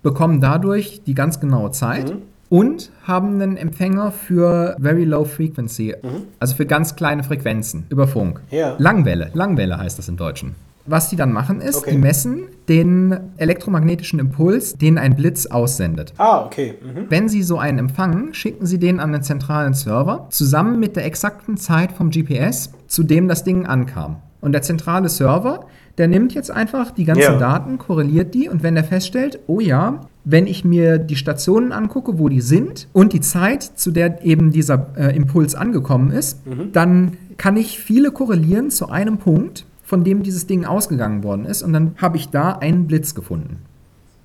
[0.03, 2.15] bekommen dadurch die ganz genaue Zeit
[2.49, 5.95] und haben einen Empfänger für Very Low Frequency,
[6.39, 8.41] also für ganz kleine Frequenzen über Funk.
[8.51, 8.77] Ja.
[8.79, 10.55] Langwelle, Langwelle heißt das im Deutschen.
[10.91, 11.93] Was die dann machen ist, Okay.
[11.93, 16.13] die messen den elektromagnetischen Impuls, den ein Blitz aussendet.
[16.19, 16.75] Ah, okay.
[16.83, 17.07] Mhm.
[17.09, 21.05] Wenn Sie so einen empfangen, schicken Sie den an den zentralen Server zusammen mit der
[21.07, 24.17] exakten Zeit vom GPS, zu dem das Ding ankam.
[24.41, 25.67] Und der zentrale Server,
[25.99, 27.39] der nimmt jetzt einfach die ganzen Ja.
[27.39, 32.19] Daten, korreliert die und wenn er feststellt, oh ja, wenn ich mir die Stationen angucke,
[32.19, 36.41] wo die sind und die Zeit, zu der eben dieser äh, Impuls angekommen ist,
[36.73, 41.65] dann kann ich viele korrelieren zu einem Punkt, von dem dieses Ding ausgegangen worden ist
[41.65, 43.59] und dann habe ich da einen Blitz gefunden.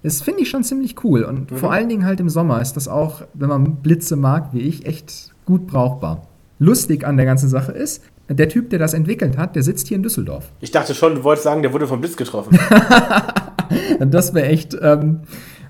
[0.03, 1.23] Das finde ich schon ziemlich cool.
[1.23, 4.59] Und vor allen Dingen halt im Sommer ist das auch, wenn man Blitze mag, wie
[4.59, 6.27] ich, echt gut brauchbar.
[6.59, 9.97] Lustig an der ganzen Sache ist, der Typ, der das entwickelt hat, der sitzt hier
[9.97, 10.51] in Düsseldorf.
[10.61, 12.57] Ich dachte schon, du wolltest sagen, der wurde vom Blitz getroffen.
[13.99, 15.21] Das wäre echt, ähm,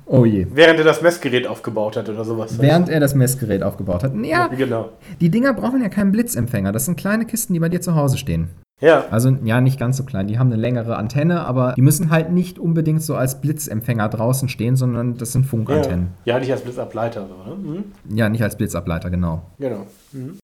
[0.05, 0.47] oh je.
[0.53, 2.59] während er das Messgerät aufgebaut hat oder sowas.
[2.59, 4.11] Während er das Messgerät aufgebaut hat.
[4.21, 4.89] Ja, Genau.
[5.21, 6.73] die Dinger brauchen ja keinen Blitzempfänger.
[6.73, 8.49] Das sind kleine Kisten, die bei dir zu Hause stehen.
[8.81, 9.05] Ja.
[9.09, 10.27] Also ja, nicht ganz so klein.
[10.27, 14.49] Die haben eine längere Antenne, aber die müssen halt nicht unbedingt so als Blitzempfänger draußen
[14.49, 16.07] stehen, sondern das sind Ja, Funkantennen.
[16.25, 17.27] ja nicht als Blitzableiter.
[17.27, 17.55] So, ne?
[17.55, 18.15] mhm.
[18.17, 19.43] Ja, nicht als Blitzableiter, genau.
[19.59, 19.85] Genau.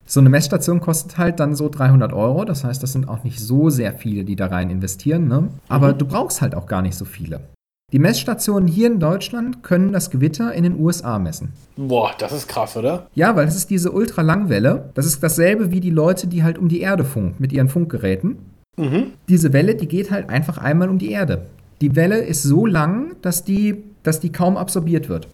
[0.05, 2.45] So eine Messstation kostet halt dann so 300 Euro.
[2.45, 5.27] Das heißt, das sind auch nicht so sehr viele, die da rein investieren.
[5.27, 5.49] Ne?
[5.67, 7.41] Aber du brauchst halt auch gar nicht so viele.
[7.91, 11.51] Die Messstationen hier in Deutschland können das Gewitter in den USA messen.
[11.75, 13.07] Boah, das ist krass, oder?
[13.15, 14.91] Ja, weil es ist diese Ultralangwelle.
[14.93, 18.37] Das ist dasselbe wie die Leute, die halt um die Erde funken mit ihren Funkgeräten.
[19.27, 21.47] Diese Welle, die geht halt einfach einmal um die Erde.
[21.81, 25.27] Die Welle ist so lang, dass die, dass die kaum absorbiert wird.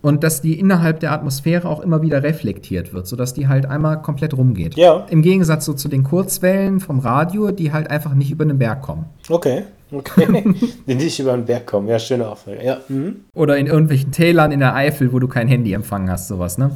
[0.00, 4.00] Und dass die innerhalb der Atmosphäre auch immer wieder reflektiert wird, sodass die halt einmal
[4.00, 4.76] komplett rumgeht.
[4.76, 5.06] Ja.
[5.10, 8.80] Im Gegensatz so zu den Kurzwellen vom Radio, die halt einfach nicht über den Berg
[8.80, 9.04] kommen.
[9.28, 9.64] Okay.
[9.90, 10.54] Okay.
[10.86, 11.88] die nicht über den Berg kommen.
[11.88, 12.64] Ja, schöne Aussage.
[12.64, 12.78] Ja.
[12.88, 13.24] Mhm.
[13.34, 16.70] Oder in irgendwelchen Tälern in der Eifel, wo du kein Handy empfangen hast, sowas, ne?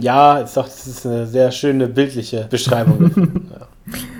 [0.00, 3.46] Ja, ist doch, das ist eine sehr schöne bildliche Beschreibung.
[3.50, 3.66] ja.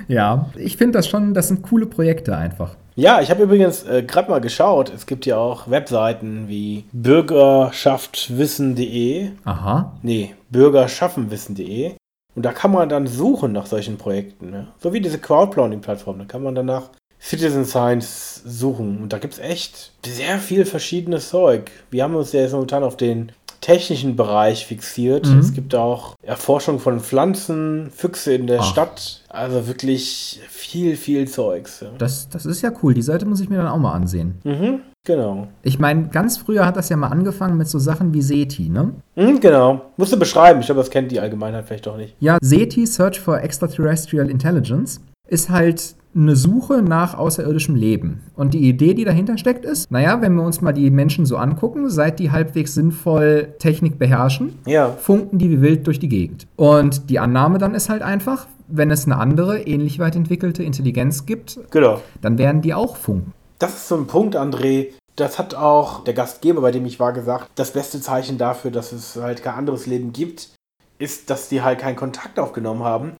[0.07, 0.51] Ja.
[0.55, 2.75] Ich finde das schon, das sind coole Projekte einfach.
[2.95, 4.89] Ja, ich habe übrigens äh, gerade mal geschaut.
[4.93, 9.31] Es gibt ja auch Webseiten wie bürgerschaftwissen.de.
[9.43, 9.91] Aha.
[10.01, 11.95] Nee, bürgerschaffenwissen.de.
[12.35, 14.51] Und da kann man dann suchen nach solchen Projekten.
[14.51, 14.67] Ne?
[14.79, 16.19] So wie diese Crowdplounding-Plattform.
[16.19, 16.83] Da kann man danach
[17.25, 19.01] Citizen Science suchen.
[19.01, 21.71] Und da gibt es echt sehr viel verschiedenes Zeug.
[21.89, 25.25] Wir haben uns ja jetzt momentan auf den technischen Bereich fixiert.
[25.25, 28.65] Es gibt auch Erforschung von Pflanzen, Füchse in der Ach.
[28.65, 29.23] Stadt.
[29.27, 31.79] Also wirklich viel, viel Zeugs.
[31.79, 31.87] Ja.
[31.97, 32.93] Das, das ist ja cool.
[32.93, 34.35] Die Seite muss ich mir dann auch mal ansehen.
[34.43, 35.47] Mhm, genau.
[35.63, 38.93] Ich meine, ganz früher hat das ja mal angefangen mit so Sachen wie SETI, ne?
[39.15, 39.81] Mhm, genau.
[39.97, 40.59] Musst du beschreiben.
[40.59, 42.15] Ich glaube, das kennt die Allgemeinheit vielleicht doch nicht.
[42.19, 48.21] Ja, SETI, Search for Extraterrestrial Intelligence, ist halt eine Suche nach außerirdischem Leben.
[48.35, 51.37] Und die Idee, die dahinter steckt, ist, naja, wenn wir uns mal die Menschen so
[51.37, 54.91] angucken, seit die halbwegs sinnvoll Technik beherrschen, Ja.
[54.91, 56.47] funken die wie wild durch die Gegend.
[56.55, 61.25] Und die Annahme dann ist halt einfach, wenn es eine andere, ähnlich weit entwickelte Intelligenz
[61.25, 62.01] gibt, Genau.
[62.21, 63.33] dann werden die auch funken.
[63.59, 64.87] Das ist so ein Punkt, André.
[65.17, 67.49] Das hat auch der Gastgeber, bei dem ich war, gesagt.
[67.55, 70.49] Das beste Zeichen dafür, dass es halt kein anderes Leben gibt,
[70.97, 73.13] ist, dass die halt keinen Kontakt aufgenommen haben.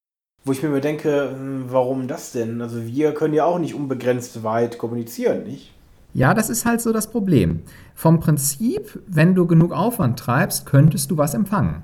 [0.46, 2.62] Wo ich mir immer denke, hm, warum das denn?
[2.62, 5.72] Also wir können ja auch nicht unbegrenzt weit kommunizieren, nicht?
[6.14, 7.62] Ja, das ist halt so das Problem.
[7.96, 11.82] Vom Prinzip, wenn du genug Aufwand treibst, könntest du was empfangen.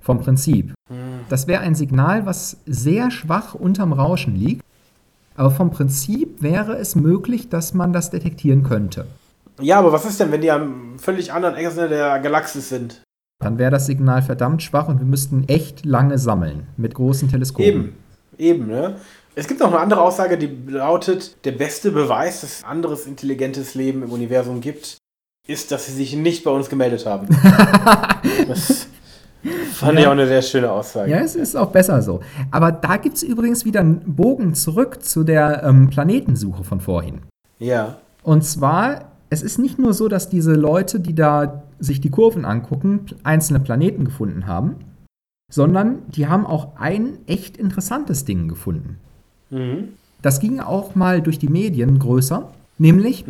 [0.00, 0.74] Vom Prinzip.
[1.30, 4.62] Das wäre ein Signal, was sehr schwach unterm Rauschen liegt.
[5.34, 9.06] Aber vom Prinzip wäre es möglich, dass man das detektieren könnte.
[9.60, 13.02] Ja, aber was ist denn, wenn die am völlig anderen Ende der Galaxis sind?
[13.40, 17.68] Dann wäre das Signal verdammt schwach und wir müssten echt lange sammeln mit großen Teleskopen.
[17.68, 17.94] Eben,
[18.38, 18.96] eben, ne?
[19.36, 23.74] Es gibt noch eine andere Aussage, die lautet, der beste Beweis, dass es anderes intelligentes
[23.74, 24.98] Leben im Universum gibt,
[25.46, 27.28] ist, dass sie sich nicht bei uns gemeldet haben.
[28.48, 28.86] das
[29.72, 31.10] fand ich auch eine sehr schöne Aussage.
[31.10, 32.20] Ja, es ist auch besser so.
[32.50, 37.22] Aber da gibt es übrigens wieder einen Bogen zurück zu der ähm, Planetensuche von vorhin.
[37.58, 37.96] Ja.
[38.22, 42.44] Und zwar, es ist nicht nur so, dass diese Leute, die da sich die Kurven
[42.44, 44.76] angucken, einzelne Planeten gefunden haben,
[45.52, 48.98] sondern die haben auch ein echt interessantes Ding gefunden.
[49.50, 49.88] Mhm.
[50.22, 52.48] Das ging auch mal durch die Medien größer.
[52.78, 53.24] Nämlich,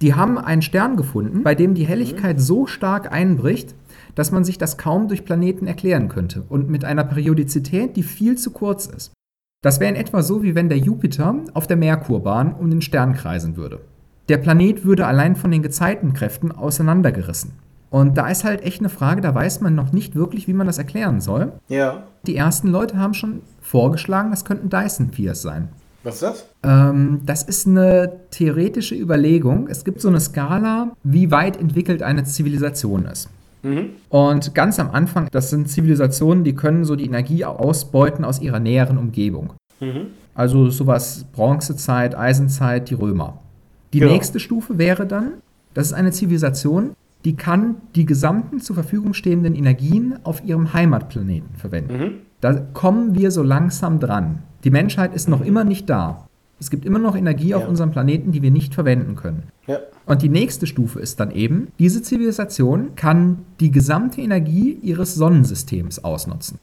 [0.00, 3.74] die haben einen Stern gefunden, bei dem die Helligkeit so stark einbricht,
[4.14, 8.38] dass man sich das kaum durch Planeten erklären könnte und mit einer Periodizität, die viel
[8.38, 9.12] zu kurz ist.
[9.62, 13.14] Das wäre in etwa so, wie wenn der Jupiter auf der Merkurbahn um den Stern
[13.14, 13.80] kreisen würde.
[14.28, 17.52] Der Planet würde allein von den Gezeitenkräften auseinandergerissen.
[17.90, 20.66] Und da ist halt echt eine Frage, da weiß man noch nicht wirklich, wie man
[20.66, 21.52] das erklären soll.
[21.68, 22.02] Ja.
[22.26, 25.68] Die ersten Leute haben schon vorgeschlagen, das könnten Dyson-Spheres sein.
[26.02, 26.46] Was ist das?
[26.62, 29.68] Ähm, das ist eine theoretische Überlegung.
[29.68, 33.30] Es gibt so eine Skala, wie weit entwickelt eine Zivilisation ist.
[33.62, 33.90] Mhm.
[34.10, 38.60] Und ganz am Anfang, das sind Zivilisationen, die können so die Energie ausbeuten aus ihrer
[38.60, 39.54] näheren Umgebung.
[39.80, 40.08] Mhm.
[40.34, 43.40] Also sowas Bronzezeit, Eisenzeit, die Römer.
[43.92, 44.12] Die Genau.
[44.12, 45.34] nächste Stufe wäre dann,
[45.74, 46.90] das ist eine Zivilisation,
[47.24, 51.98] die kann die gesamten zur Verfügung stehenden Energien auf ihrem Heimatplaneten verwenden.
[51.98, 52.10] Mhm.
[52.40, 54.42] Da kommen wir so langsam dran.
[54.64, 56.26] Die Menschheit ist noch immer nicht da.
[56.60, 57.68] Es gibt immer noch Energie auf Ja.
[57.68, 59.44] unserem Planeten, die wir nicht verwenden können.
[59.66, 59.78] Ja.
[60.06, 66.02] Und die nächste Stufe ist dann eben, diese Zivilisation kann die gesamte Energie ihres Sonnensystems
[66.04, 66.58] ausnutzen.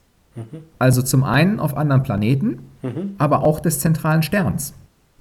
[0.80, 2.60] Also zum einen auf anderen Planeten,
[3.18, 4.74] aber auch des zentralen Sterns.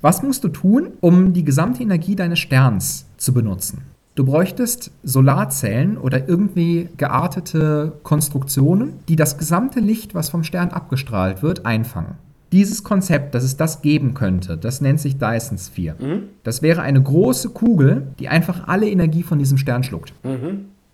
[0.05, 3.85] Was musst du tun, um die gesamte Energie deines Sterns zu benutzen?
[4.15, 11.43] Du bräuchtest Solarzellen oder irgendwie geartete Konstruktionen, die das gesamte Licht, was vom Stern abgestrahlt
[11.43, 12.17] wird, einfangen.
[12.53, 15.97] Dieses Konzept, dass es das geben könnte, das nennt sich Dyson Sphere.
[16.43, 20.13] Das wäre eine große Kugel, die einfach alle Energie von diesem Stern schluckt.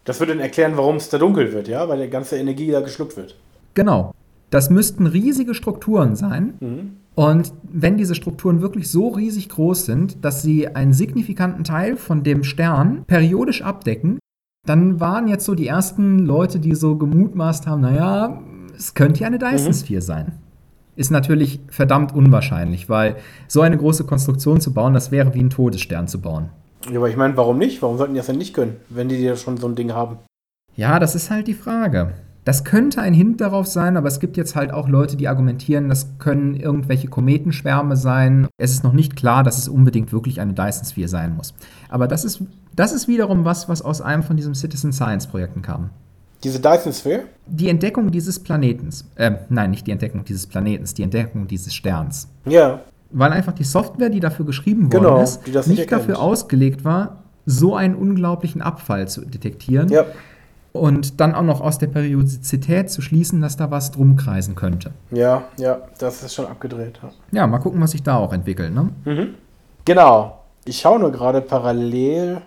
[0.05, 1.89] Das würde dann erklären, warum es da dunkel wird, ja?
[1.89, 3.35] Weil die ganze Energie da geschluckt wird.
[3.75, 4.15] Genau.
[4.51, 6.55] Das müssten riesige Strukturen sein.
[7.15, 12.23] Und wenn diese Strukturen wirklich so riesig groß sind, dass sie einen signifikanten Teil von
[12.23, 14.19] dem Stern periodisch abdecken,
[14.67, 18.41] dann waren jetzt so die ersten Leute, die so gemutmaßt haben, naja,
[18.77, 20.33] es könnte ja eine Dyson Sphere sein.
[20.97, 23.17] Ist natürlich verdammt unwahrscheinlich, weil
[23.49, 26.51] so eine große Konstruktion zu bauen, das wäre wie ein Todesstern zu bauen.
[26.91, 27.81] Ja, aber ich meine, warum nicht?
[27.83, 30.19] Warum sollten die das denn nicht können, wenn die ja schon so ein Ding haben?
[30.77, 32.13] Ja, das ist halt die Frage.
[32.45, 35.89] Das könnte ein Hint darauf sein, aber es gibt jetzt halt auch Leute, die argumentieren,
[35.89, 38.49] das können irgendwelche Kometenschwärme sein.
[38.57, 41.55] Es ist noch nicht klar, dass es unbedingt wirklich eine Dyson Sphere sein muss.
[41.91, 42.43] Aber das ist,
[42.75, 45.91] das ist wiederum was, was aus einem von diesen Citizen Science Projekten kam.
[46.43, 47.25] Diese Dyson Sphere?
[47.47, 52.29] Die Entdeckung dieses Planetens, äh, nein, nicht die Entdeckung dieses Planetens, die Entdeckung dieses Sterns.
[52.47, 52.81] Ja.
[53.11, 57.25] Weil einfach die Software, die dafür geschrieben worden Genau, ist, nicht nicht dafür ausgelegt war,
[57.45, 59.89] so einen unglaublichen Abfall zu detektieren.
[59.89, 60.07] Ja.
[60.73, 64.93] Und dann auch noch aus der Periodizität zu schließen, dass da was drum kreisen könnte.
[65.11, 67.01] Ja, ja, das ist schon abgedreht.
[67.03, 67.11] Ja.
[67.33, 68.73] Ja, mal gucken, was sich da auch entwickelt.
[68.73, 68.91] Ne?
[69.85, 70.41] Genau.
[70.65, 72.43] Ich schaue nur gerade parallel.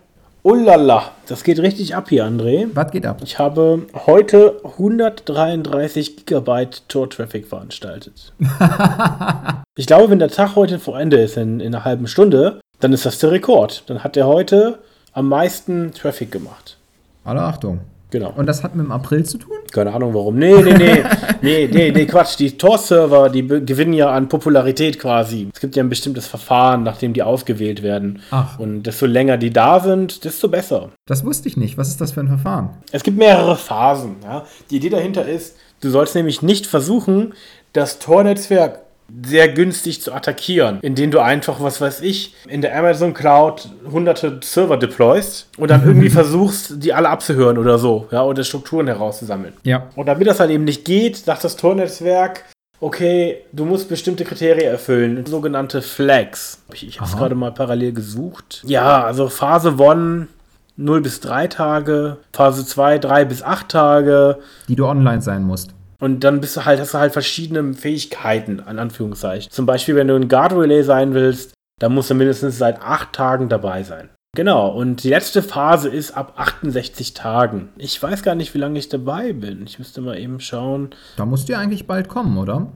[0.45, 2.67] Oh lala, das geht richtig ab hier, André.
[2.73, 3.21] Was geht ab?
[3.23, 8.33] Ich habe heute 133 Gigabyte Tor-Traffic veranstaltet.
[9.75, 12.91] ich glaube, wenn der Tag heute vor Ende ist, in, in einer halben Stunde, dann
[12.91, 13.83] ist das der Rekord.
[13.87, 14.79] Dann hat er heute
[15.13, 16.77] am meisten Traffic gemacht.
[17.23, 17.79] Alle Achtung.
[18.13, 18.31] Genau.
[18.35, 19.57] Und das hat mit dem April zu tun?
[19.71, 20.37] Keine Ahnung warum.
[20.37, 21.03] Nee, nee, nee.
[21.41, 22.37] nee, nee, nee, Quatsch.
[22.37, 25.49] Die Tor-Server, die gewinnen ja an Popularität quasi.
[25.51, 28.21] Es gibt ja ein bestimmtes Verfahren, nachdem die ausgewählt werden.
[28.29, 28.59] Ach.
[28.59, 30.91] Und desto länger die da sind, desto besser.
[31.07, 31.75] Das wusste ich nicht.
[31.79, 32.69] Was ist das für ein Verfahren?
[32.91, 34.17] Es gibt mehrere Phasen.
[34.23, 34.45] Ja.
[34.69, 37.33] Die Idee dahinter ist, du sollst nämlich nicht versuchen,
[37.73, 38.81] das Tor-Netzwerk
[39.25, 44.39] sehr günstig zu attackieren, indem du einfach, was weiß ich, in der Amazon Cloud hunderte
[44.43, 49.53] Server deployst und dann irgendwie versuchst, die alle abzuhören oder so, ja, oder Strukturen herauszusammeln.
[49.63, 49.89] Ja.
[49.95, 52.45] Und damit das halt eben nicht geht, sagt das Tor-Netzwerk,
[52.79, 56.61] okay, du musst bestimmte Kriterien erfüllen, sogenannte Flags.
[56.73, 58.63] Ich, ich habe es gerade mal parallel gesucht.
[58.65, 60.27] Ja, also Phase 1
[60.75, 65.69] 0 bis 3 Tage, Phase 2 3 bis 8 Tage Die du online sein musst.
[66.03, 69.49] Und dann bist du halt, hast du halt verschiedene Fähigkeiten, an Anführungszeichen.
[69.49, 73.13] Zum Beispiel, wenn du ein Guard Relay sein willst, dann musst du mindestens seit 8
[73.13, 74.09] Tagen dabei sein.
[74.35, 77.69] Genau, und die letzte Phase ist ab 68 Tagen.
[77.77, 79.63] Ich weiß gar nicht, wie lange ich dabei bin.
[79.65, 80.89] Ich müsste mal eben schauen.
[81.15, 82.67] Da musst du ja eigentlich bald kommen, oder?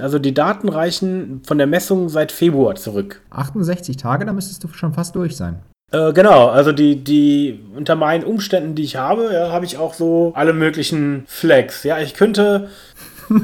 [0.00, 3.22] Also die Daten reichen von der Messung seit Februar zurück.
[3.30, 5.62] 68 Tage, da müsstest du schon fast durch sein.
[5.92, 9.94] Äh, genau, also die, die unter meinen Umständen, die ich habe, ja, habe ich auch
[9.94, 11.84] so alle möglichen Flags.
[11.84, 12.68] Ja, ich könnte.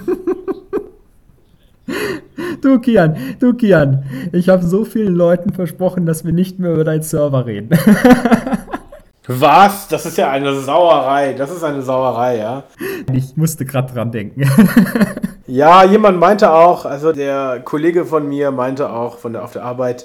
[2.61, 6.85] Du Kian, du Kian, ich habe so vielen Leuten versprochen, dass wir nicht mehr über
[6.85, 7.71] deinen Server reden.
[9.27, 9.89] Was?
[9.89, 11.35] Das ist ja eine Sauerei.
[11.35, 12.65] Das ist eine Sauerei, ja.
[13.13, 14.43] Ich musste gerade dran denken.
[15.51, 19.65] Ja, jemand meinte auch, also der Kollege von mir meinte auch von der, auf der
[19.65, 20.05] Arbeit,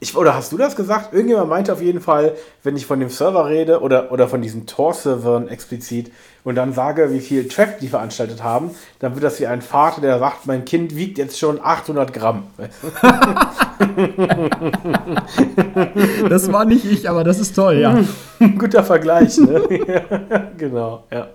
[0.00, 1.12] ich, oder hast du das gesagt?
[1.12, 4.66] Irgendjemand meinte auf jeden Fall, wenn ich von dem Server rede oder, oder von diesen
[4.66, 6.12] Tor-Servern explizit
[6.44, 10.00] und dann sage, wie viel Traffic die veranstaltet haben, dann wird das wie ein Vater,
[10.00, 12.44] der sagt, mein Kind wiegt jetzt schon 800 Gramm.
[16.28, 17.98] Das war nicht ich, aber das ist toll, ja.
[18.58, 19.62] Guter Vergleich, ne?
[20.58, 21.28] genau, ja.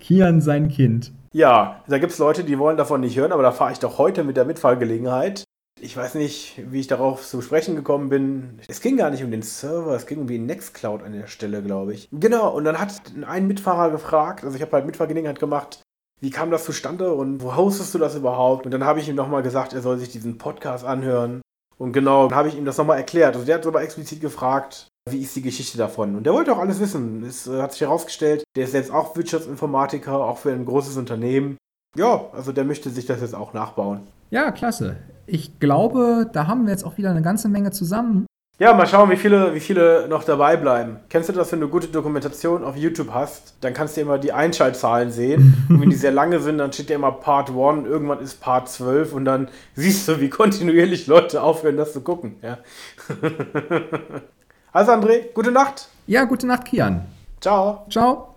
[0.00, 1.12] Kian sein Kind.
[1.32, 3.98] Ja, da gibt es Leute, die wollen davon nicht hören, aber da fahre ich doch
[3.98, 5.45] heute mit der Mitfahrgelegenheit.
[5.80, 8.58] Ich weiß nicht, wie ich darauf zu sprechen gekommen bin.
[8.66, 11.62] Es ging gar nicht um den Server, es ging um die Nextcloud an der Stelle,
[11.62, 12.08] glaube ich.
[12.12, 15.82] Genau, und dann hat ein Mitfahrer gefragt, also ich habe halt Mitfahrgelegenheit gemacht,
[16.20, 18.64] wie kam das zustande und wo hostest du das überhaupt?
[18.64, 21.42] Und dann habe ich ihm nochmal gesagt, er soll sich diesen Podcast anhören.
[21.78, 23.34] Und genau, dann habe ich ihm das nochmal erklärt.
[23.34, 26.16] Also der hat sogar explizit gefragt, wie ist die Geschichte davon?
[26.16, 27.22] Und der wollte auch alles wissen.
[27.22, 31.58] Es äh, hat sich herausgestellt, der ist selbst auch Wirtschaftsinformatiker, auch für ein großes Unternehmen.
[31.96, 34.06] Ja, also der möchte sich das jetzt auch nachbauen.
[34.30, 34.96] Ja, klasse.
[35.26, 38.26] Ich glaube, da haben wir jetzt auch wieder eine ganze Menge zusammen.
[38.58, 40.96] Ja, mal schauen, wie viele, wie viele noch dabei bleiben.
[41.10, 43.54] Kennst du das, wenn du gute Dokumentation auf YouTube hast?
[43.60, 45.62] Dann kannst du immer die Einschaltzahlen sehen.
[45.68, 48.70] Und wenn die sehr lange sind, dann steht ja immer Part 1, irgendwann ist Part
[48.70, 52.36] 12 und dann siehst du, wie kontinuierlich Leute aufhören, das zu gucken.
[52.40, 52.58] Ja.
[54.72, 55.88] also André, gute Nacht.
[56.06, 57.02] Ja, gute Nacht, Kian.
[57.40, 57.84] Ciao.
[57.90, 58.34] Ciao.